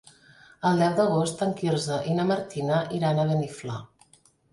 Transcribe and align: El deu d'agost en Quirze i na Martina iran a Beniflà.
El 0.69 0.79
deu 0.83 0.93
d'agost 0.99 1.43
en 1.45 1.53
Quirze 1.59 1.99
i 2.13 2.15
na 2.19 2.25
Martina 2.31 2.79
iran 3.01 3.21
a 3.21 3.27
Beniflà. 3.33 3.77